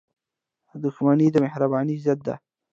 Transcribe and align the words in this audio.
•دښمني 0.83 1.27
د 1.31 1.37
مهربانۍ 1.45 1.95
ضد 2.05 2.19
ده. 2.27 2.35